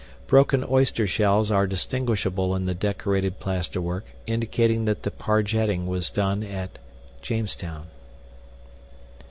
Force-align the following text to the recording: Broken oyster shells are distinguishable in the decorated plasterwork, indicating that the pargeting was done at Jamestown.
Broken 0.25 0.63
oyster 0.67 1.05
shells 1.05 1.51
are 1.51 1.67
distinguishable 1.67 2.55
in 2.55 2.65
the 2.65 2.73
decorated 2.73 3.39
plasterwork, 3.39 4.03
indicating 4.25 4.85
that 4.85 5.03
the 5.03 5.11
pargeting 5.11 5.85
was 5.85 6.09
done 6.09 6.41
at 6.41 6.79
Jamestown. 7.21 7.85